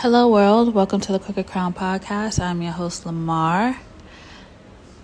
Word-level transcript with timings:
Hello, 0.00 0.28
world. 0.28 0.74
Welcome 0.74 1.00
to 1.00 1.12
the 1.12 1.18
Crooked 1.18 1.46
Crown 1.46 1.72
Podcast. 1.72 2.38
I'm 2.38 2.60
your 2.60 2.72
host, 2.72 3.06
Lamar. 3.06 3.80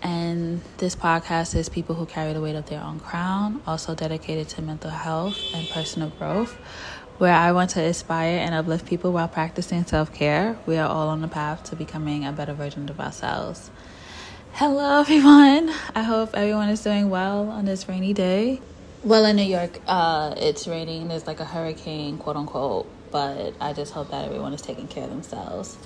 And 0.02 0.60
this 0.76 0.94
podcast 0.94 1.54
is 1.54 1.70
people 1.70 1.94
who 1.94 2.04
carry 2.04 2.34
the 2.34 2.42
weight 2.42 2.56
of 2.56 2.68
their 2.68 2.82
own 2.82 3.00
crown, 3.00 3.62
also 3.66 3.94
dedicated 3.94 4.50
to 4.50 4.60
mental 4.60 4.90
health 4.90 5.38
and 5.54 5.66
personal 5.70 6.10
growth, 6.10 6.52
where 7.16 7.32
I 7.32 7.52
want 7.52 7.70
to 7.70 7.82
inspire 7.82 8.36
and 8.36 8.54
uplift 8.54 8.84
people 8.84 9.12
while 9.12 9.28
practicing 9.28 9.86
self 9.86 10.12
care. 10.12 10.58
We 10.66 10.76
are 10.76 10.90
all 10.90 11.08
on 11.08 11.22
the 11.22 11.28
path 11.28 11.64
to 11.70 11.76
becoming 11.76 12.26
a 12.26 12.32
better 12.32 12.52
version 12.52 12.86
of 12.90 13.00
ourselves. 13.00 13.70
Hello, 14.52 15.00
everyone. 15.00 15.72
I 15.94 16.02
hope 16.02 16.34
everyone 16.34 16.68
is 16.68 16.82
doing 16.82 17.08
well 17.08 17.48
on 17.48 17.64
this 17.64 17.88
rainy 17.88 18.12
day. 18.12 18.60
Well, 19.04 19.24
in 19.24 19.36
New 19.36 19.42
York, 19.42 19.80
uh, 19.86 20.34
it's 20.36 20.68
raining. 20.68 21.08
There's 21.08 21.26
like 21.26 21.40
a 21.40 21.46
hurricane, 21.46 22.18
quote 22.18 22.36
unquote, 22.36 22.86
but 23.12 23.54
I 23.60 23.74
just 23.74 23.92
hope 23.92 24.10
that 24.10 24.24
everyone 24.24 24.54
is 24.54 24.62
taking 24.62 24.88
care 24.88 25.04
of 25.04 25.10
themselves. 25.10 25.76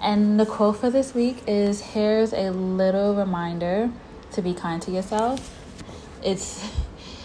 And 0.00 0.40
the 0.40 0.46
quote 0.46 0.78
for 0.78 0.88
this 0.88 1.12
week 1.14 1.42
is 1.46 1.80
Here's 1.80 2.32
a 2.32 2.50
little 2.50 3.14
reminder 3.14 3.90
to 4.32 4.42
be 4.42 4.54
kind 4.54 4.80
to 4.82 4.90
yourself. 4.90 5.52
It's, 6.22 6.64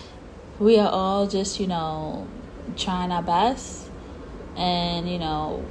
we 0.59 0.79
are 0.79 0.89
all 0.89 1.27
just, 1.27 1.59
you 1.59 1.67
know, 1.67 2.27
trying 2.75 3.11
our 3.11 3.23
best. 3.23 3.89
And, 4.57 5.07
you 5.07 5.19
know, 5.19 5.63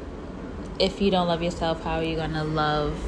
if 0.79 1.03
you 1.03 1.11
don't 1.11 1.29
love 1.29 1.43
yourself, 1.43 1.83
how 1.83 1.97
are 1.97 2.05
you 2.05 2.17
going 2.17 2.33
to 2.33 2.45
love 2.45 2.99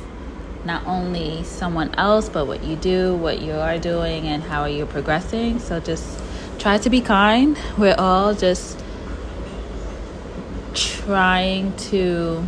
not 0.65 0.87
only 0.87 1.43
someone 1.45 1.95
else, 1.95 2.29
but 2.29 2.47
what 2.47 2.63
you 2.63 2.77
do, 2.77 3.15
what 3.17 3.41
you 3.41 3.53
are 3.53 3.79
doing, 3.79 4.27
and 4.29 4.43
how 4.43 4.61
are 4.63 4.69
you 4.69 4.87
progressing? 4.87 5.59
So 5.59 5.81
just 5.81 6.21
try 6.59 6.79
to 6.79 6.91
be 6.91 7.01
kind. 7.01 7.59
We're 7.79 7.97
all 7.99 8.35
just 8.35 8.79
trying 11.05 11.77
to 11.77 12.47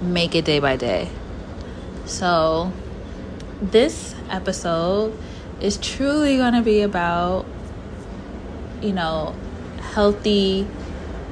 make 0.00 0.34
it 0.34 0.44
day 0.44 0.58
by 0.58 0.76
day. 0.76 1.08
So, 2.04 2.72
this 3.60 4.14
episode 4.30 5.16
is 5.60 5.76
truly 5.78 6.36
going 6.36 6.54
to 6.54 6.62
be 6.62 6.82
about, 6.82 7.46
you 8.82 8.92
know, 8.92 9.34
healthy. 9.92 10.66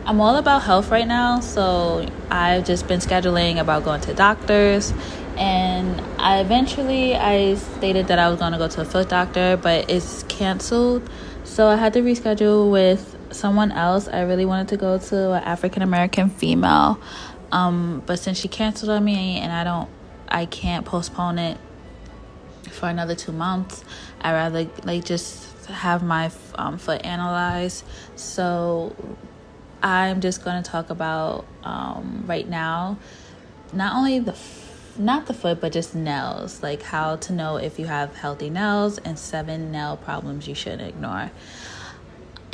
I'm 0.07 0.21
all 0.21 0.37
about 0.37 0.63
health 0.63 0.91
right 0.91 1.07
now, 1.07 1.41
so 1.41 2.07
I've 2.31 2.65
just 2.65 2.89
been 2.89 3.01
scheduling 3.01 3.59
about 3.59 3.85
going 3.85 4.01
to 4.03 4.15
doctors 4.15 4.93
and 5.37 6.01
I 6.19 6.39
eventually 6.41 7.17
I 7.17 7.57
stated 7.57 8.07
that 8.07 8.19
I 8.19 8.29
was 8.29 8.39
going 8.39 8.53
to 8.53 8.59
go 8.59 8.69
to 8.69 8.83
a 8.83 8.85
foot 8.85 9.09
doctor, 9.09 9.57
but 9.57 9.91
it's 9.91 10.23
canceled. 10.25 11.09
So 11.43 11.69
I 11.69 11.77
had 11.77 11.93
to 11.95 12.01
reschedule 12.01 12.71
with 12.71 13.14
someone 13.35 13.73
else. 13.73 14.09
I 14.09 14.23
really 14.23 14.45
wanted 14.45 14.69
to 14.69 14.77
go 14.77 14.99
to 14.99 15.33
an 15.33 15.43
African 15.43 15.83
American 15.83 16.31
female. 16.31 17.01
Um, 17.53 18.03
but 18.07 18.19
since 18.19 18.39
she 18.39 18.49
canceled 18.49 18.91
on 18.91 19.05
me 19.05 19.39
and 19.39 19.53
I 19.53 19.65
don't 19.65 19.89
I 20.29 20.47
can't 20.47 20.85
postpone 20.85 21.39
it 21.39 21.59
for 22.71 22.89
another 22.89 23.15
2 23.15 23.31
months, 23.31 23.85
I 24.21 24.33
rather 24.33 24.69
like 24.85 25.05
just 25.05 25.67
have 25.67 26.03
my 26.03 26.31
um, 26.57 26.79
foot 26.79 27.05
analyzed. 27.05 27.85
So 28.17 28.97
I'm 29.83 30.21
just 30.21 30.45
going 30.45 30.63
to 30.63 30.69
talk 30.69 30.91
about 30.91 31.47
um, 31.63 32.25
right 32.27 32.49
now 32.49 32.99
not 33.75 33.97
only 33.97 34.21
the 34.21 34.37
not 34.97 35.27
the 35.27 35.35
foot, 35.35 35.61
but 35.61 35.73
just 35.73 35.95
nails, 35.95 36.63
like 36.63 36.83
how 36.83 37.17
to 37.17 37.33
know 37.33 37.57
if 37.57 37.79
you 37.81 37.87
have 37.87 38.15
healthy 38.15 38.49
nails 38.49 38.99
and 38.99 39.19
seven 39.19 39.73
nail 39.73 39.97
problems 39.97 40.47
you 40.47 40.55
should 40.55 40.81
ignore. 40.81 41.33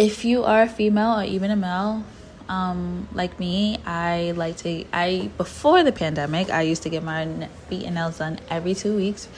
If 0.01 0.25
you 0.25 0.45
are 0.45 0.62
a 0.62 0.67
female 0.67 1.20
or 1.20 1.25
even 1.25 1.51
a 1.51 1.56
male, 1.56 2.03
um, 2.48 3.06
like 3.12 3.39
me, 3.39 3.77
I 3.84 4.33
like 4.34 4.57
to. 4.65 4.87
I 4.95 5.31
before 5.37 5.83
the 5.83 5.92
pandemic, 5.92 6.48
I 6.48 6.62
used 6.62 6.84
to 6.84 6.89
get 6.89 7.03
my 7.03 7.27
feet 7.69 7.84
and 7.84 7.97
nails 7.97 8.17
done 8.17 8.39
every 8.48 8.75
two 8.75 8.97
weeks. 8.97 9.29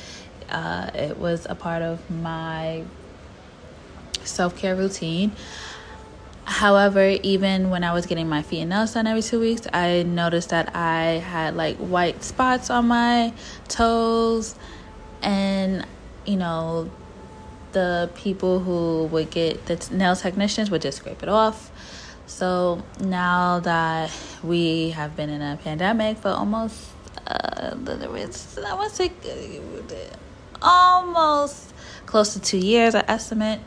Uh, 0.49 0.89
it 0.95 1.19
was 1.19 1.49
a 1.51 1.57
part 1.57 1.83
of 1.83 2.09
my 2.09 2.85
self 4.23 4.57
care 4.57 4.77
routine. 4.77 5.33
However, 6.45 7.09
even 7.25 7.71
when 7.71 7.83
I 7.83 7.93
was 7.93 8.07
getting 8.07 8.29
my 8.29 8.43
feet 8.43 8.61
and 8.61 8.71
nails 8.71 8.95
done 8.95 9.09
every 9.09 9.23
two 9.23 9.41
weeks, 9.41 9.67
I 9.73 10.05
noticed 10.05 10.51
that 10.51 10.77
I 10.77 11.19
had 11.19 11.57
like 11.57 11.77
white 11.79 12.23
spots 12.23 12.71
on 12.71 12.87
my 12.87 13.33
toes, 13.67 14.55
and 15.23 15.85
you 16.25 16.37
know, 16.37 16.89
the 17.73 18.11
people 18.15 18.61
who 18.61 19.05
would 19.07 19.31
get 19.31 19.67
the 19.67 19.89
nail 19.91 20.17
technicians 20.17 20.71
would 20.71 20.83
just 20.83 20.99
scrape 20.99 21.23
it 21.23 21.29
off. 21.29 21.71
So 22.27 22.83
now 23.01 23.61
that 23.61 24.11
we 24.43 24.91
have 24.91 25.17
been 25.17 25.29
in 25.29 25.43
a 25.43 25.59
pandemic 25.63 26.19
for 26.19 26.29
almost, 26.29 26.89
uh, 27.27 27.75
I 27.75 28.75
want 28.75 28.91
to 28.91 28.97
say 28.97 29.13
almost 30.63 31.73
close 32.07 32.33
to 32.35 32.41
two 32.41 32.59
years, 32.59 32.95
I 32.95 33.05
estimate. 33.09 33.61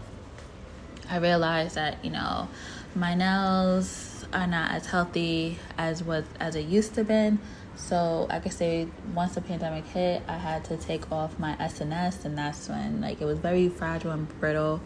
I 1.09 1.17
realized 1.17 1.75
that 1.75 2.03
you 2.03 2.11
know 2.11 2.47
my 2.95 3.13
nails 3.13 4.25
are 4.33 4.47
not 4.47 4.71
as 4.71 4.87
healthy 4.87 5.59
as 5.77 6.03
what 6.03 6.23
as 6.39 6.55
it 6.55 6.65
used 6.65 6.95
to 6.95 7.03
been. 7.03 7.39
So 7.75 8.27
I 8.29 8.39
could 8.39 8.53
say 8.53 8.87
once 9.13 9.35
the 9.35 9.41
pandemic 9.41 9.85
hit, 9.85 10.23
I 10.27 10.37
had 10.37 10.63
to 10.65 10.77
take 10.77 11.11
off 11.11 11.37
my 11.37 11.55
SNS, 11.55 12.25
and 12.25 12.37
that's 12.37 12.69
when 12.69 13.01
like 13.01 13.21
it 13.21 13.25
was 13.25 13.39
very 13.39 13.69
fragile 13.69 14.11
and 14.11 14.27
brittle. 14.39 14.81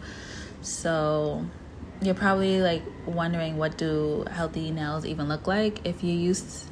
So 0.62 1.44
you're 2.02 2.14
probably 2.14 2.60
like 2.60 2.82
wondering 3.06 3.56
what 3.56 3.76
do 3.76 4.24
healthy 4.30 4.70
nails 4.70 5.04
even 5.04 5.28
look 5.28 5.46
like 5.46 5.86
if 5.86 6.02
you 6.02 6.14
use 6.14 6.64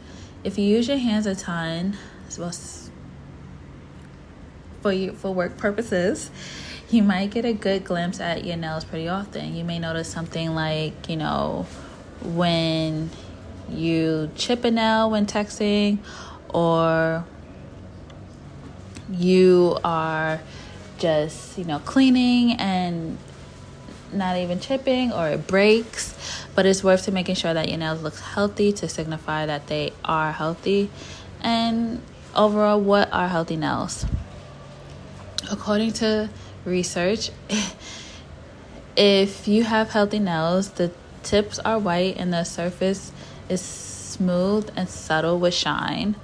if 0.43 0.57
you 0.57 0.65
use 0.65 0.89
your 0.89 0.97
hands 0.97 1.27
a 1.27 1.35
ton 1.35 1.95
well, 2.39 2.53
for 4.81 4.91
you 4.91 5.13
for 5.13 5.35
work 5.35 5.59
purposes 5.59 6.31
you 6.91 7.03
might 7.03 7.31
get 7.31 7.45
a 7.45 7.53
good 7.53 7.85
glimpse 7.85 8.21
at 8.21 8.45
your 8.45 8.57
nails 8.57 8.85
pretty 8.85 9.09
often. 9.09 9.55
You 9.55 9.65
may 9.65 9.79
notice 9.79 10.09
something 10.09 10.55
like, 10.55 11.09
you 11.09 11.17
know, 11.17 11.67
when 12.23 13.11
you 13.71 14.31
chip 14.35 14.65
a 14.65 14.71
nail 14.71 15.11
when 15.11 15.27
texting, 15.27 15.99
or 16.49 17.25
you 19.11 19.79
are 19.85 20.41
just, 20.99 21.59
you 21.59 21.65
know, 21.65 21.79
cleaning 21.81 22.53
and 22.55 23.19
not 24.13 24.39
even 24.39 24.59
chipping 24.59 25.13
or 25.13 25.29
it 25.29 25.47
breaks 25.47 26.15
but 26.55 26.65
it's 26.65 26.83
worth 26.83 27.05
to 27.05 27.13
making 27.13 27.35
sure 27.35 27.53
that 27.53 27.69
your 27.69 27.77
nails 27.77 28.01
look 28.01 28.17
healthy 28.17 28.73
to 28.73 28.89
signify 28.89 29.45
that 29.45 29.67
they 29.67 29.93
are 30.03 30.33
healthy 30.33 30.89
and 31.43 32.01
overall 32.35 32.81
what 32.81 33.13
are 33.13 33.29
healthy 33.29 33.55
nails 33.55 34.07
according 35.51 35.93
to 35.93 36.29
research. 36.65 37.31
if 38.97 39.49
you 39.49 39.65
have 39.65 39.91
healthy 39.91 40.19
nails, 40.19 40.71
the 40.73 40.93
tips 41.23 41.59
are 41.61 41.79
white 41.79 42.17
and 42.17 42.33
the 42.33 42.45
surface 42.45 43.13
is 43.49 43.61
smooth 43.61 44.71
and 44.77 44.89
subtle 44.89 45.39
with 45.39 45.55
shine. 45.55 46.17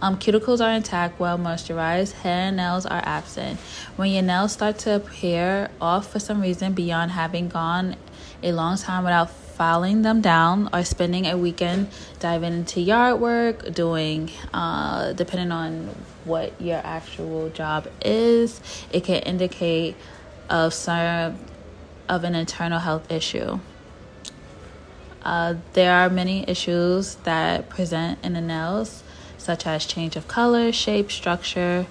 Um, 0.00 0.18
cuticles 0.18 0.60
are 0.60 0.72
intact, 0.72 1.20
well 1.20 1.38
moisturized. 1.38 2.12
Hair 2.12 2.48
and 2.48 2.56
nails 2.56 2.86
are 2.86 3.02
absent. 3.04 3.60
When 3.94 4.10
your 4.10 4.22
nails 4.22 4.52
start 4.52 4.78
to 4.78 4.96
appear 4.96 5.70
off 5.80 6.10
for 6.10 6.18
some 6.18 6.40
reason 6.40 6.72
beyond 6.72 7.12
having 7.12 7.48
gone 7.48 7.94
a 8.42 8.50
long 8.50 8.76
time 8.76 9.04
without 9.04 9.30
filing 9.30 10.02
them 10.02 10.20
down 10.20 10.68
or 10.72 10.82
spending 10.82 11.26
a 11.26 11.38
weekend 11.38 11.88
diving 12.18 12.52
into 12.52 12.80
yard 12.80 13.20
work, 13.20 13.72
doing, 13.72 14.28
uh, 14.52 15.12
depending 15.12 15.52
on 15.52 15.86
what 16.24 16.60
your 16.60 16.80
actual 16.82 17.48
job 17.50 17.86
is, 18.04 18.60
it 18.90 19.04
can 19.04 19.20
indicate 19.22 19.94
of 20.50 20.74
some 20.74 21.38
of 22.08 22.24
an 22.24 22.34
internal 22.34 22.80
health 22.80 23.08
issue. 23.10 23.60
Uh, 25.24 25.54
there 25.74 25.92
are 25.92 26.10
many 26.10 26.48
issues 26.48 27.16
that 27.24 27.68
present 27.68 28.18
in 28.24 28.32
the 28.32 28.40
nails, 28.40 29.02
such 29.38 29.66
as 29.66 29.86
change 29.86 30.16
of 30.16 30.26
color, 30.28 30.72
shape, 30.72 31.10
structure, 31.12 31.86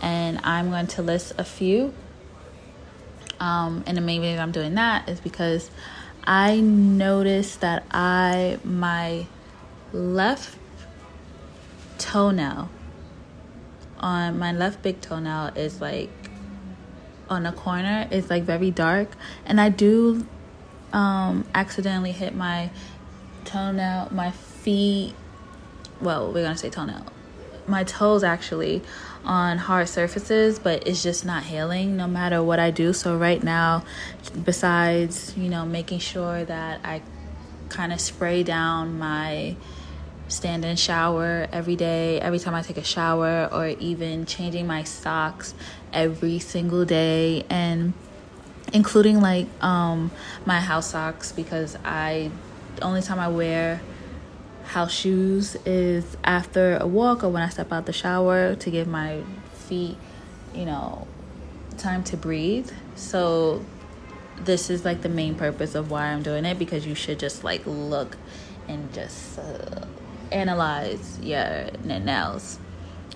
and 0.00 0.38
I'm 0.44 0.70
going 0.70 0.86
to 0.88 1.02
list 1.02 1.32
a 1.38 1.44
few. 1.44 1.92
Um, 3.40 3.84
and 3.86 3.96
the 3.96 4.00
main 4.00 4.22
reason 4.22 4.38
I'm 4.38 4.52
doing 4.52 4.74
that 4.74 5.08
is 5.08 5.20
because 5.20 5.70
I 6.24 6.60
noticed 6.60 7.60
that 7.60 7.84
I 7.90 8.58
my 8.64 9.26
left 9.92 10.56
toenail 11.98 12.68
on 13.98 14.38
my 14.38 14.52
left 14.52 14.82
big 14.82 15.00
toenail 15.00 15.52
is 15.54 15.80
like 15.80 16.10
on 17.30 17.46
a 17.46 17.52
corner 17.52 18.06
is 18.10 18.28
like 18.28 18.42
very 18.42 18.70
dark 18.70 19.08
and 19.44 19.60
I 19.60 19.68
do 19.68 20.26
um 20.92 21.46
accidentally 21.54 22.12
hit 22.12 22.34
my 22.34 22.70
toenail 23.44 24.08
my 24.10 24.30
feet 24.30 25.14
well 26.00 26.32
we're 26.32 26.42
gonna 26.42 26.56
say 26.56 26.70
toenail 26.70 27.04
my 27.68 27.84
toes 27.84 28.22
actually 28.22 28.82
on 29.24 29.58
hard 29.58 29.88
surfaces, 29.88 30.58
but 30.58 30.86
it's 30.86 31.02
just 31.02 31.24
not 31.24 31.42
healing 31.44 31.96
no 31.96 32.06
matter 32.06 32.42
what 32.42 32.58
I 32.58 32.70
do. 32.70 32.92
So, 32.92 33.16
right 33.16 33.42
now, 33.42 33.84
besides, 34.44 35.36
you 35.36 35.48
know, 35.48 35.66
making 35.66 35.98
sure 35.98 36.44
that 36.44 36.80
I 36.84 37.02
kind 37.68 37.92
of 37.92 38.00
spray 38.00 38.42
down 38.42 38.98
my 38.98 39.56
stand 40.28 40.64
in 40.64 40.76
shower 40.76 41.48
every 41.52 41.76
day, 41.76 42.20
every 42.20 42.38
time 42.38 42.54
I 42.54 42.62
take 42.62 42.76
a 42.78 42.84
shower, 42.84 43.48
or 43.52 43.68
even 43.68 44.26
changing 44.26 44.66
my 44.66 44.84
socks 44.84 45.54
every 45.92 46.38
single 46.38 46.84
day 46.84 47.44
and 47.50 47.92
including 48.72 49.20
like 49.20 49.46
um 49.62 50.10
my 50.44 50.60
house 50.60 50.90
socks 50.90 51.32
because 51.32 51.76
I 51.84 52.30
the 52.76 52.82
only 52.82 53.02
time 53.02 53.18
I 53.18 53.28
wear 53.28 53.80
house 54.64 54.92
shoes 54.92 55.56
is 55.64 56.16
after 56.24 56.76
a 56.78 56.86
walk 56.86 57.22
or 57.22 57.28
when 57.28 57.42
I 57.42 57.48
step 57.48 57.72
out 57.72 57.86
the 57.86 57.92
shower 57.92 58.56
to 58.56 58.70
give 58.70 58.88
my 58.88 59.22
feet, 59.54 59.96
you 60.54 60.64
know, 60.64 61.06
time 61.78 62.02
to 62.04 62.16
breathe. 62.16 62.70
So 62.96 63.64
this 64.44 64.68
is 64.68 64.84
like 64.84 65.02
the 65.02 65.08
main 65.08 65.34
purpose 65.34 65.74
of 65.74 65.90
why 65.90 66.06
I'm 66.06 66.22
doing 66.22 66.44
it 66.44 66.58
because 66.58 66.86
you 66.86 66.94
should 66.94 67.18
just 67.18 67.44
like 67.44 67.62
look 67.64 68.16
and 68.68 68.92
just 68.92 69.38
uh, 69.38 69.86
analyze 70.32 71.18
your 71.22 71.70
nails. 71.84 72.58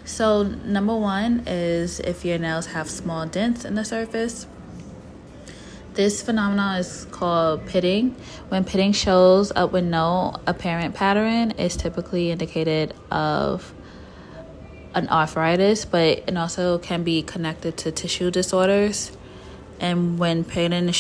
So, 0.05 0.43
number 0.43 0.97
one 0.97 1.45
is 1.47 2.01
if 2.01 2.25
your 2.25 2.39
nails 2.39 2.67
have 2.67 2.89
small 2.89 3.27
dents 3.27 3.65
in 3.65 3.75
the 3.75 3.85
surface. 3.85 4.47
This 5.95 6.23
phenomenon 6.23 6.79
is 6.79 7.07
called 7.11 7.67
pitting. 7.67 8.15
When 8.49 8.65
pitting 8.65 8.93
shows 8.93 9.51
up 9.55 9.73
with 9.73 9.85
no 9.85 10.37
apparent 10.47 10.95
pattern, 10.95 11.53
it's 11.59 11.75
typically 11.75 12.31
indicated 12.31 12.95
of 13.11 13.75
an 14.95 15.09
arthritis, 15.09 15.85
but 15.85 16.25
it 16.29 16.37
also 16.37 16.79
can 16.79 17.03
be 17.03 17.23
connected 17.23 17.77
to 17.79 17.93
tissue 17.93 18.31
disorders. 18.31 19.11
And 19.81 20.19
when 20.19 20.45
pitting 20.45 20.93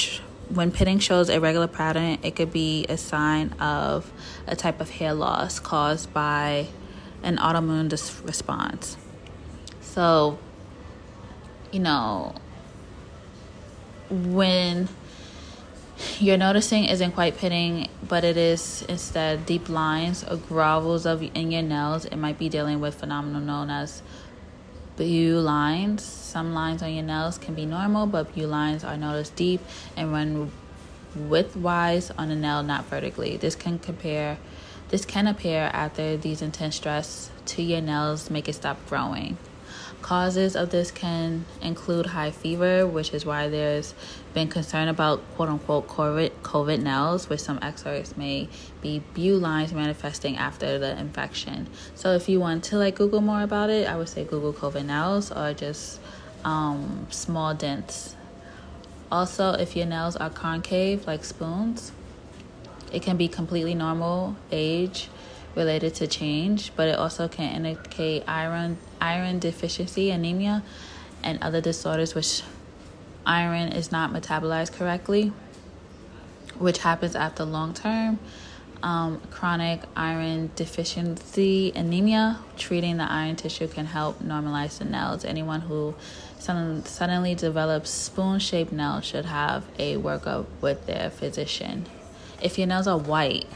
when 0.48 0.72
pitting 0.72 0.98
shows 0.98 1.28
a 1.28 1.40
regular 1.40 1.68
pattern, 1.68 2.18
it 2.24 2.34
could 2.34 2.52
be 2.52 2.84
a 2.88 2.96
sign 2.96 3.52
of 3.60 4.12
a 4.48 4.56
type 4.56 4.80
of 4.80 4.90
hair 4.90 5.14
loss 5.14 5.60
caused 5.60 6.12
by 6.12 6.66
an 7.22 7.36
autoimmune 7.36 7.88
dis- 7.88 8.20
response. 8.24 8.96
So, 9.80 10.38
you 11.70 11.78
know, 11.78 12.34
when 14.10 14.88
you're 16.18 16.36
noticing 16.36 16.84
isn't 16.84 17.12
quite 17.12 17.36
pitting, 17.36 17.88
but 18.06 18.24
it 18.24 18.36
is 18.36 18.82
instead 18.88 19.46
deep 19.46 19.68
lines 19.68 20.24
or 20.24 20.36
grovels 20.36 21.06
of 21.06 21.22
in 21.22 21.50
your 21.50 21.62
nails, 21.62 22.04
it 22.04 22.16
might 22.16 22.38
be 22.38 22.48
dealing 22.48 22.80
with 22.80 22.94
phenomenon 22.94 23.46
known 23.46 23.70
as 23.70 24.02
Beau 24.96 25.40
lines. 25.40 26.02
Some 26.02 26.52
lines 26.54 26.82
on 26.82 26.92
your 26.92 27.04
nails 27.04 27.38
can 27.38 27.54
be 27.54 27.66
normal, 27.66 28.06
but 28.06 28.34
Beau 28.34 28.46
lines 28.46 28.84
are 28.84 28.96
noticed 28.96 29.36
deep 29.36 29.60
and 29.96 30.12
run 30.12 30.50
widthwise 31.16 32.10
on 32.16 32.30
a 32.30 32.36
nail, 32.36 32.62
not 32.62 32.84
vertically. 32.86 33.36
This 33.36 33.54
can 33.54 33.78
compare 33.78 34.38
this 34.90 35.04
can 35.04 35.28
appear 35.28 35.70
after 35.72 36.16
these 36.16 36.42
intense 36.42 36.74
stress 36.74 37.30
to 37.46 37.62
your 37.62 37.80
nails 37.80 38.28
make 38.28 38.48
it 38.48 38.54
stop 38.54 38.76
growing. 38.88 39.38
Causes 40.02 40.56
of 40.56 40.70
this 40.70 40.90
can 40.90 41.44
include 41.60 42.06
high 42.06 42.30
fever, 42.30 42.86
which 42.86 43.12
is 43.12 43.26
why 43.26 43.48
there's 43.48 43.94
been 44.32 44.48
concern 44.48 44.88
about 44.88 45.22
quote 45.36 45.48
unquote 45.48 45.88
COVID, 45.88 46.30
COVID 46.42 46.82
nails, 46.82 47.28
which 47.28 47.40
some 47.40 47.58
experts 47.62 48.16
may 48.16 48.48
be 48.80 49.02
Beau 49.14 49.36
lines 49.36 49.72
manifesting 49.72 50.36
after 50.36 50.78
the 50.78 50.98
infection. 50.98 51.68
So 51.94 52.12
if 52.12 52.28
you 52.28 52.40
want 52.40 52.64
to 52.64 52.78
like 52.78 52.96
Google 52.96 53.20
more 53.20 53.42
about 53.42 53.70
it, 53.70 53.88
I 53.88 53.96
would 53.96 54.08
say 54.08 54.24
Google 54.24 54.52
COVID 54.52 54.86
nails 54.86 55.30
or 55.30 55.52
just 55.52 56.00
um, 56.44 57.06
small 57.10 57.54
dents. 57.54 58.16
Also, 59.12 59.52
if 59.52 59.76
your 59.76 59.86
nails 59.86 60.16
are 60.16 60.30
concave 60.30 61.06
like 61.06 61.24
spoons, 61.24 61.92
it 62.92 63.02
can 63.02 63.16
be 63.16 63.28
completely 63.28 63.74
normal 63.74 64.36
age 64.50 65.08
related 65.54 65.94
to 65.96 66.06
change, 66.06 66.72
but 66.76 66.88
it 66.88 66.96
also 66.96 67.28
can 67.28 67.54
indicate 67.54 68.24
iron 68.26 68.78
iron 69.00 69.38
deficiency, 69.38 70.10
anemia, 70.10 70.62
and 71.22 71.42
other 71.42 71.60
disorders 71.60 72.14
which 72.14 72.42
iron 73.26 73.72
is 73.72 73.92
not 73.92 74.12
metabolized 74.12 74.72
correctly, 74.72 75.32
which 76.58 76.78
happens 76.78 77.14
after 77.14 77.44
long 77.44 77.74
term 77.74 78.18
um, 78.82 79.20
chronic 79.30 79.82
iron 79.96 80.50
deficiency 80.56 81.72
anemia. 81.74 82.38
Treating 82.56 82.96
the 82.96 83.04
iron 83.04 83.36
tissue 83.36 83.68
can 83.68 83.86
help 83.86 84.22
normalize 84.22 84.78
the 84.78 84.84
nails. 84.84 85.24
Anyone 85.24 85.62
who 85.62 85.94
sudden, 86.38 86.84
suddenly 86.84 87.34
develops 87.34 87.90
spoon 87.90 88.38
shaped 88.38 88.72
nails 88.72 89.04
should 89.04 89.26
have 89.26 89.64
a 89.78 89.96
workup 89.96 90.46
with 90.60 90.86
their 90.86 91.10
physician. 91.10 91.86
If 92.42 92.58
your 92.58 92.66
nails 92.66 92.86
are 92.86 92.98
white, 92.98 93.46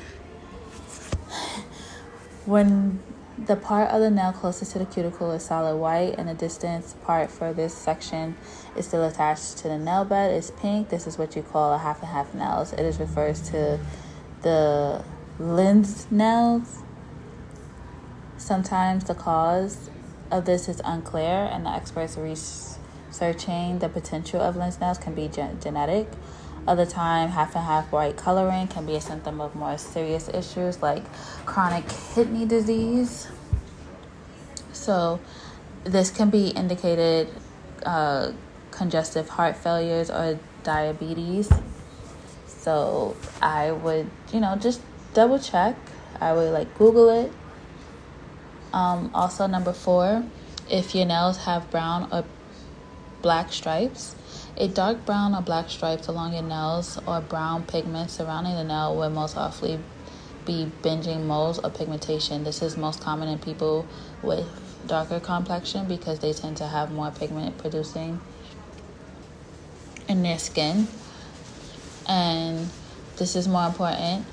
when 2.46 3.02
the 3.38 3.56
part 3.56 3.90
of 3.90 4.00
the 4.00 4.10
nail 4.10 4.32
closest 4.32 4.72
to 4.72 4.78
the 4.78 4.86
cuticle 4.86 5.32
is 5.32 5.44
solid 5.44 5.76
white 5.76 6.14
and 6.18 6.28
the 6.28 6.34
distance 6.34 6.94
part 7.02 7.30
for 7.30 7.52
this 7.52 7.74
section 7.74 8.36
is 8.76 8.86
still 8.86 9.04
attached 9.04 9.58
to 9.58 9.68
the 9.68 9.78
nail 9.78 10.04
bed 10.04 10.32
is 10.32 10.50
pink, 10.52 10.88
this 10.88 11.06
is 11.06 11.18
what 11.18 11.34
you 11.34 11.42
call 11.42 11.72
a 11.74 11.78
half 11.78 12.00
and 12.00 12.10
half 12.10 12.32
nails. 12.34 12.72
It 12.72 12.80
is 12.80 13.00
refers 13.00 13.40
to 13.50 13.80
the 14.42 15.04
lens 15.38 16.06
nails. 16.10 16.78
Sometimes 18.36 19.04
the 19.04 19.14
cause 19.14 19.90
of 20.30 20.44
this 20.44 20.68
is 20.68 20.80
unclear, 20.84 21.48
and 21.50 21.66
the 21.66 21.70
experts 21.70 22.16
researching 22.16 23.78
the 23.78 23.88
potential 23.88 24.40
of 24.40 24.56
lens 24.56 24.80
nails 24.80 24.98
can 24.98 25.14
be 25.14 25.28
gen- 25.28 25.58
genetic. 25.60 26.08
Other 26.66 26.86
time, 26.86 27.28
half 27.30 27.54
and 27.54 27.64
half 27.64 27.92
white 27.92 28.16
coloring 28.16 28.68
can 28.68 28.86
be 28.86 28.96
a 28.96 29.00
symptom 29.00 29.40
of 29.40 29.54
more 29.54 29.76
serious 29.76 30.28
issues 30.28 30.80
like 30.80 31.04
chronic 31.44 31.84
kidney 32.14 32.46
disease. 32.46 33.28
So, 34.72 35.20
this 35.84 36.10
can 36.10 36.30
be 36.30 36.48
indicated 36.48 37.28
uh, 37.84 38.32
congestive 38.70 39.28
heart 39.28 39.56
failures 39.56 40.10
or 40.10 40.38
diabetes. 40.62 41.50
So, 42.46 43.14
I 43.42 43.72
would, 43.72 44.10
you 44.32 44.40
know, 44.40 44.56
just 44.56 44.80
double 45.12 45.38
check. 45.38 45.76
I 46.18 46.32
would 46.32 46.50
like 46.50 46.78
Google 46.78 47.10
it. 47.10 47.32
Um, 48.72 49.10
also, 49.14 49.46
number 49.46 49.74
four, 49.74 50.24
if 50.70 50.94
your 50.94 51.04
nails 51.04 51.36
have 51.44 51.70
brown 51.70 52.08
or 52.10 52.24
black 53.20 53.52
stripes, 53.52 54.16
a 54.56 54.68
dark 54.68 55.04
brown 55.04 55.34
or 55.34 55.42
black 55.42 55.68
stripes 55.68 56.06
along 56.06 56.32
your 56.32 56.42
nails 56.42 56.98
or 57.06 57.20
brown 57.20 57.64
pigment 57.64 58.10
surrounding 58.10 58.54
the 58.54 58.64
nail 58.64 58.96
will 58.96 59.10
most 59.10 59.36
often 59.36 59.82
be 60.46 60.70
binging 60.82 61.24
moles 61.24 61.58
or 61.58 61.70
pigmentation. 61.70 62.44
This 62.44 62.62
is 62.62 62.76
most 62.76 63.00
common 63.00 63.28
in 63.28 63.38
people 63.38 63.86
with 64.22 64.46
darker 64.86 65.18
complexion 65.18 65.88
because 65.88 66.18
they 66.18 66.32
tend 66.32 66.56
to 66.58 66.66
have 66.66 66.92
more 66.92 67.10
pigment 67.10 67.58
producing 67.58 68.20
in 70.08 70.22
their 70.22 70.38
skin. 70.38 70.86
And 72.06 72.68
this 73.16 73.34
is 73.34 73.48
more 73.48 73.66
important 73.66 74.26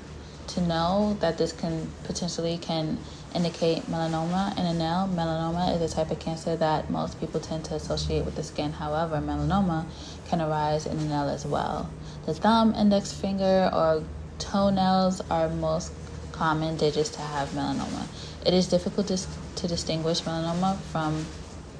to 0.48 0.60
know 0.60 1.16
that 1.20 1.38
this 1.38 1.52
can 1.52 1.90
potentially 2.04 2.58
can 2.58 2.98
indicate 3.34 3.82
melanoma 3.84 4.56
in 4.58 4.66
a 4.66 4.74
nail. 4.74 5.08
Melanoma 5.12 5.74
is 5.74 5.92
a 5.92 5.94
type 5.94 6.10
of 6.10 6.18
cancer 6.18 6.56
that 6.56 6.90
most 6.90 7.18
people 7.20 7.40
tend 7.40 7.64
to 7.66 7.74
associate 7.74 8.24
with 8.24 8.36
the 8.36 8.42
skin. 8.42 8.72
However, 8.72 9.16
melanoma 9.16 9.86
can 10.28 10.40
arise 10.40 10.86
in 10.86 10.98
a 10.98 11.04
nail 11.04 11.28
as 11.28 11.44
well. 11.44 11.90
The 12.26 12.34
thumb, 12.34 12.74
index 12.74 13.12
finger, 13.12 13.70
or 13.72 14.04
toenails 14.38 15.20
are 15.30 15.48
most 15.48 15.92
common 16.32 16.76
digits 16.76 17.10
to 17.10 17.20
have 17.20 17.48
melanoma. 17.50 18.06
It 18.44 18.54
is 18.54 18.66
difficult 18.66 19.08
to, 19.08 19.18
to 19.56 19.68
distinguish 19.68 20.22
melanoma 20.22 20.78
from 20.92 21.26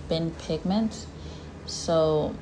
bin 0.08 0.30
pigments. 0.32 1.06
So, 1.66 2.34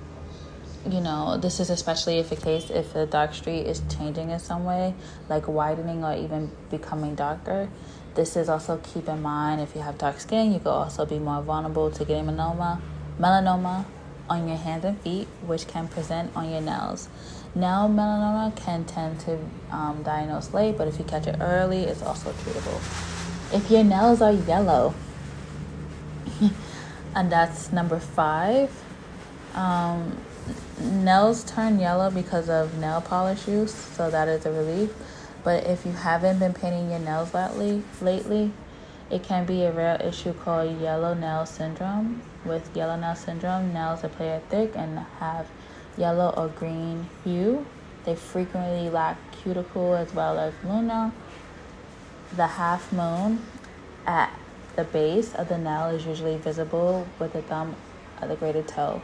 you 0.89 1.01
know, 1.01 1.39
this 1.39 1.61
is 1.61 1.71
especially 1.71 2.19
if 2.19 2.31
the 2.31 2.37
case 2.37 2.71
if 2.71 2.93
the 2.93 3.07
dark 3.07 3.35
streak 3.35 3.67
is 3.67 3.83
changing 3.97 4.31
in 4.31 4.39
some 4.39 4.65
way, 4.65 4.95
like 5.29 5.47
widening 5.47 6.05
or 6.05 6.15
even 6.15 6.51
becoming 6.71 7.15
darker. 7.15 7.69
This 8.15 8.37
is 8.37 8.49
also 8.49 8.79
keep 8.79 9.09
in 9.09 9.23
mind 9.23 9.61
if 9.61 9.75
you 9.75 9.83
have 9.83 9.99
dark 9.99 10.21
skin, 10.21 10.53
you 10.53 10.59
could 10.59 10.69
also 10.69 11.07
be 11.07 11.19
more 11.19 11.43
vulnerable 11.43 11.91
to 11.91 12.05
getting 12.05 12.27
melanoma, 12.27 12.81
melanoma 13.19 13.85
on 14.29 14.49
your 14.49 14.57
hands 14.57 14.85
and 14.85 15.01
feet, 15.01 15.29
which 15.47 15.67
can 15.67 15.89
present 15.89 16.35
on 16.37 16.51
your 16.51 16.61
nails. 16.61 17.09
Nail 17.55 17.89
melanoma 17.89 18.55
can 18.57 18.85
tend 18.85 19.19
to 19.21 19.39
um, 19.73 20.03
diagnose 20.03 20.53
late, 20.55 20.79
but 20.79 20.87
if 20.87 20.99
you 20.99 21.05
catch 21.05 21.27
it 21.27 21.37
early, 21.41 21.83
it's 21.83 22.03
also 22.03 22.33
treatable. 22.33 22.79
If 23.53 23.71
your 23.71 23.83
nails 23.83 24.23
are 24.23 24.33
yellow, 24.33 24.95
and 27.15 27.31
that's 27.31 27.73
number 27.73 27.99
five, 27.99 28.71
um, 29.55 30.17
nails 30.81 31.45
turn 31.45 31.81
yellow 31.81 32.11
because 32.11 32.49
of 32.49 32.79
nail 32.79 33.01
polish 33.01 33.49
use, 33.49 33.75
so 33.75 34.11
that 34.11 34.29
is 34.29 34.47
a 34.47 34.53
relief. 34.53 34.95
But 35.43 35.65
if 35.65 35.87
you 35.87 35.93
haven't 35.93 36.39
been 36.39 36.53
painting 36.53 36.91
your 36.91 36.99
nails 36.99 37.33
lately, 37.33 37.83
lately, 38.01 38.53
it 39.11 39.23
can 39.23 39.47
be 39.47 39.65
a 39.65 39.73
rare 39.73 40.01
issue 40.03 40.33
called 40.35 40.81
yellow 40.81 41.15
nail 41.15 41.47
syndrome. 41.47 42.23
With 42.45 42.75
yellow 42.77 42.97
nail 42.97 43.15
syndrome, 43.15 43.73
nails 43.73 44.05
appear 44.05 44.41
thick 44.49 44.73
and 44.77 44.99
have 45.19 45.49
yellow 45.97 46.33
or 46.37 46.49
green 46.49 47.09
hue. 47.25 47.67
They 48.05 48.15
frequently 48.15 48.89
lack 48.89 49.19
cuticle 49.33 49.95
as 49.95 50.15
well 50.15 50.39
as 50.39 50.55
luna. 50.65 51.13
The 52.37 52.47
half 52.47 52.93
moon 52.93 53.43
at 54.07 54.33
the 54.77 54.85
base 54.85 55.35
of 55.35 55.49
the 55.49 55.59
nail 55.59 55.89
is 55.89 56.07
usually 56.07 56.37
visible 56.37 57.07
with 57.19 57.33
the 57.33 57.43
thumb 57.43 57.75
of 58.21 58.29
the 58.29 58.37
greater 58.37 58.63
toe. 58.63 59.03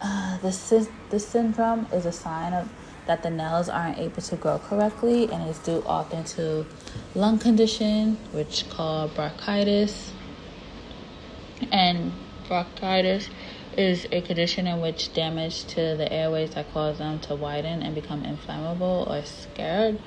Uh, 0.00 0.38
this, 0.38 0.72
this 1.10 1.26
syndrome 1.26 1.86
is 1.92 2.06
a 2.06 2.12
sign 2.12 2.52
of 2.52 2.68
that 3.06 3.22
the 3.22 3.30
nails 3.30 3.68
aren't 3.68 3.98
able 3.98 4.22
to 4.22 4.36
grow 4.36 4.58
correctly 4.58 5.30
and 5.30 5.48
is 5.48 5.58
due 5.58 5.82
often 5.86 6.24
to 6.24 6.64
lung 7.14 7.38
condition, 7.38 8.16
which 8.32 8.68
called 8.70 9.14
bronchitis. 9.14 10.12
And 11.70 12.12
bronchitis 12.48 13.28
is 13.76 14.06
a 14.12 14.20
condition 14.20 14.66
in 14.66 14.80
which 14.80 15.12
damage 15.14 15.64
to 15.64 15.96
the 15.96 16.12
airways 16.12 16.54
that 16.54 16.72
cause 16.72 16.98
them 16.98 17.18
to 17.20 17.34
widen 17.34 17.82
and 17.82 17.94
become 17.94 18.24
inflammable 18.24 19.06
or 19.08 19.24
scared. 19.24 19.98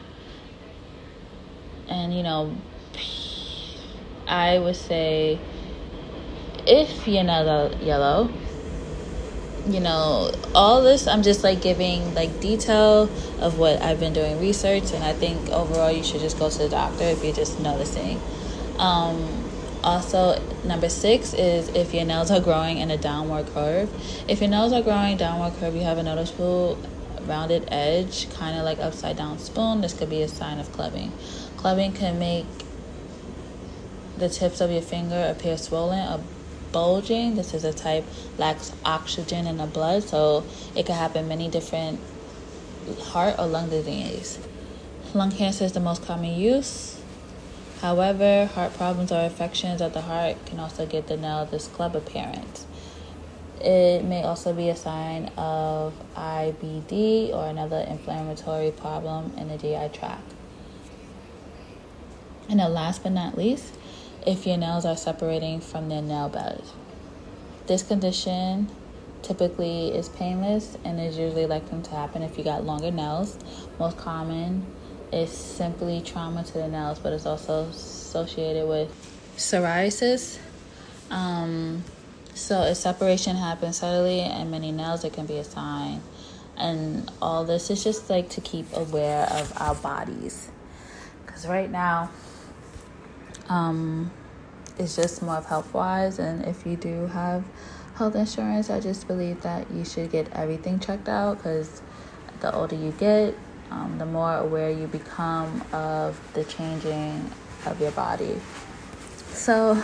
And 1.87 2.15
you 2.15 2.23
know, 2.23 2.55
I 4.27 4.59
would 4.59 4.75
say 4.75 5.39
if 6.65 7.07
your 7.07 7.23
nails 7.23 7.47
are 7.47 7.83
yellow, 7.83 8.29
you 9.67 9.79
know, 9.79 10.31
all 10.53 10.83
this 10.83 11.07
I'm 11.07 11.23
just 11.23 11.43
like 11.43 11.61
giving 11.61 12.13
like 12.13 12.39
detail 12.39 13.03
of 13.39 13.57
what 13.57 13.81
I've 13.81 13.99
been 13.99 14.13
doing 14.13 14.39
research 14.39 14.91
and 14.93 15.03
I 15.03 15.13
think 15.13 15.49
overall 15.49 15.91
you 15.91 16.03
should 16.03 16.21
just 16.21 16.37
go 16.37 16.49
to 16.49 16.57
the 16.57 16.69
doctor 16.69 17.03
if 17.03 17.23
you're 17.23 17.33
just 17.33 17.59
noticing. 17.59 18.19
Um, 18.77 19.43
also, 19.83 20.41
number 20.65 20.89
six 20.89 21.33
is 21.33 21.69
if 21.69 21.93
your 21.93 22.05
nails 22.05 22.31
are 22.31 22.39
growing 22.39 22.79
in 22.79 22.89
a 22.89 22.97
downward 22.97 23.47
curve. 23.47 23.89
If 24.27 24.41
your 24.41 24.49
nails 24.49 24.73
are 24.73 24.81
growing 24.81 25.17
downward 25.17 25.53
curve, 25.59 25.75
you 25.75 25.81
have 25.81 25.99
a 25.99 26.03
noticeable 26.03 26.77
rounded 27.27 27.67
edge, 27.69 28.29
kind 28.31 28.57
of 28.57 28.65
like 28.65 28.79
upside 28.79 29.17
down 29.17 29.37
spoon. 29.39 29.81
This 29.81 29.93
could 29.93 30.09
be 30.09 30.21
a 30.21 30.27
sign 30.27 30.59
of 30.59 30.71
clubbing. 30.71 31.11
Clubbing 31.57 31.93
can 31.93 32.17
make 32.17 32.45
the 34.17 34.29
tips 34.29 34.61
of 34.61 34.71
your 34.71 34.81
finger 34.81 35.27
appear 35.29 35.57
swollen 35.57 35.99
or 35.99 36.23
bulging. 36.75 37.35
This 37.35 37.53
is 37.53 37.63
a 37.63 37.71
type 37.71 38.03
lacks 38.37 38.73
oxygen 38.83 39.47
in 39.47 39.55
the 39.55 39.65
blood, 39.65 40.03
so 40.03 40.43
it 40.75 40.85
can 40.85 40.95
happen 40.95 41.25
many 41.25 41.47
different 41.47 42.01
heart 42.99 43.35
or 43.39 43.47
lung 43.47 43.69
disease. 43.69 44.37
Lung 45.13 45.31
cancer 45.31 45.63
is 45.63 45.71
the 45.71 45.79
most 45.79 46.05
common 46.05 46.37
use. 46.37 46.99
However, 47.79 48.47
heart 48.47 48.73
problems 48.73 49.13
or 49.13 49.21
infections 49.21 49.79
of 49.79 49.93
the 49.93 50.01
heart 50.01 50.45
can 50.45 50.59
also 50.59 50.85
get 50.85 51.07
the 51.07 51.15
nail 51.15 51.45
this 51.45 51.67
club 51.67 51.95
appearance. 51.95 52.65
It 53.61 54.03
may 54.03 54.23
also 54.23 54.51
be 54.51 54.67
a 54.67 54.75
sign 54.75 55.31
of 55.37 55.93
IBD 56.17 57.33
or 57.33 57.47
another 57.47 57.85
inflammatory 57.87 58.71
problem 58.71 59.31
in 59.37 59.47
the 59.47 59.57
GI 59.57 59.97
tract. 59.97 60.33
And 62.49 62.59
last 62.59 63.01
but 63.01 63.13
not 63.13 63.37
least, 63.37 63.73
if 64.25 64.45
your 64.47 64.57
nails 64.57 64.85
are 64.85 64.97
separating 64.97 65.61
from 65.61 65.89
their 65.89 66.01
nail 66.01 66.29
bed. 66.29 66.63
This 67.67 67.83
condition 67.83 68.69
typically 69.21 69.89
is 69.89 70.09
painless 70.09 70.77
and 70.83 70.99
is 70.99 71.17
usually 71.17 71.45
likely 71.45 71.81
to 71.81 71.91
happen 71.91 72.21
if 72.21 72.37
you 72.37 72.43
got 72.43 72.63
longer 72.63 72.91
nails. 72.91 73.37
Most 73.79 73.97
common 73.97 74.65
is 75.11 75.31
simply 75.31 76.01
trauma 76.01 76.43
to 76.43 76.53
the 76.53 76.67
nails, 76.67 76.99
but 76.99 77.13
it's 77.13 77.25
also 77.25 77.65
associated 77.65 78.67
with 78.67 78.93
psoriasis. 79.37 80.39
Um, 81.09 81.83
so 82.33 82.63
if 82.63 82.77
separation 82.77 83.35
happens 83.35 83.77
subtly 83.77 84.19
and 84.19 84.51
many 84.51 84.71
nails, 84.71 85.03
it 85.03 85.13
can 85.13 85.25
be 85.25 85.37
a 85.37 85.43
sign. 85.43 86.01
And 86.57 87.11
all 87.21 87.45
this 87.45 87.69
is 87.69 87.83
just 87.83 88.09
like 88.09 88.29
to 88.31 88.41
keep 88.41 88.71
aware 88.73 89.27
of 89.31 89.53
our 89.59 89.75
bodies. 89.75 90.49
Because 91.25 91.47
right 91.47 91.69
now, 91.69 92.09
um, 93.49 94.11
it's 94.77 94.95
just 94.95 95.21
more 95.21 95.35
of 95.35 95.45
health 95.45 95.73
wise. 95.73 96.19
And 96.19 96.45
if 96.45 96.65
you 96.65 96.75
do 96.75 97.07
have 97.07 97.43
health 97.95 98.15
insurance, 98.15 98.69
I 98.69 98.79
just 98.79 99.07
believe 99.07 99.41
that 99.41 99.69
you 99.71 99.85
should 99.85 100.11
get 100.11 100.31
everything 100.33 100.79
checked 100.79 101.07
out 101.07 101.37
because 101.37 101.81
the 102.41 102.53
older 102.53 102.75
you 102.75 102.91
get, 102.91 103.35
um, 103.71 103.97
the 103.97 104.05
more 104.05 104.35
aware 104.37 104.69
you 104.69 104.87
become 104.87 105.63
of 105.71 106.19
the 106.33 106.43
changing 106.43 107.29
of 107.65 107.79
your 107.79 107.91
body. 107.91 108.39
So 109.29 109.81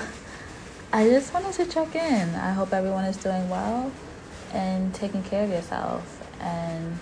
I 0.94 1.08
just 1.08 1.34
wanted 1.34 1.54
to 1.54 1.66
check 1.66 1.96
in. 1.96 2.36
I 2.36 2.52
hope 2.52 2.74
everyone 2.74 3.06
is 3.06 3.18
doing 3.18 3.50
well 3.50 3.92
and 4.54 4.94
taking 4.94 5.24
care 5.24 5.44
of 5.46 5.50
yourself. 5.50 6.18
And 6.42 7.00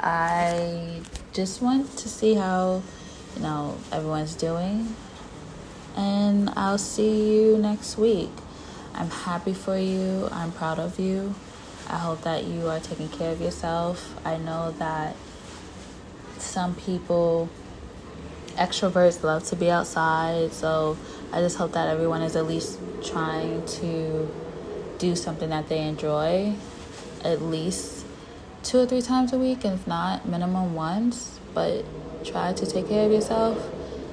I 0.00 1.00
just 1.32 1.62
want 1.62 1.96
to 1.98 2.08
see 2.08 2.34
how, 2.34 2.82
you 3.36 3.42
know, 3.42 3.76
everyone's 3.92 4.34
doing 4.34 4.94
and 5.96 6.50
I'll 6.56 6.78
see 6.78 7.34
you 7.34 7.58
next 7.58 7.98
week. 7.98 8.30
I'm 8.94 9.10
happy 9.10 9.54
for 9.54 9.78
you. 9.78 10.28
I'm 10.32 10.52
proud 10.52 10.78
of 10.78 10.98
you. 10.98 11.34
I 11.88 11.96
hope 11.96 12.22
that 12.22 12.44
you 12.44 12.68
are 12.68 12.80
taking 12.80 13.08
care 13.08 13.32
of 13.32 13.40
yourself. 13.40 14.14
I 14.24 14.36
know 14.36 14.72
that 14.78 15.16
some 16.38 16.74
people, 16.74 17.48
extroverts, 18.54 19.22
love 19.22 19.44
to 19.44 19.56
be 19.56 19.70
outside. 19.70 20.52
So 20.52 20.96
I 21.32 21.40
just 21.40 21.56
hope 21.56 21.72
that 21.72 21.88
everyone 21.88 22.22
is 22.22 22.36
at 22.36 22.46
least 22.46 22.78
trying 23.04 23.64
to 23.66 24.28
do 24.98 25.16
something 25.16 25.50
that 25.50 25.68
they 25.68 25.80
enjoy 25.80 26.54
at 27.24 27.42
least 27.42 28.04
two 28.62 28.78
or 28.78 28.86
three 28.86 29.02
times 29.02 29.32
a 29.32 29.38
week, 29.38 29.64
and 29.64 29.74
if 29.74 29.86
not, 29.86 30.28
minimum 30.28 30.74
once. 30.74 31.38
But 31.54 31.84
try 32.24 32.52
to 32.52 32.66
take 32.66 32.88
care 32.88 33.06
of 33.06 33.12
yourself. 33.12 33.58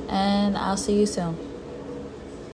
And 0.10 0.57
I'll 0.57 0.77
see 0.77 1.00
you 1.00 1.05
soon. 1.05 1.47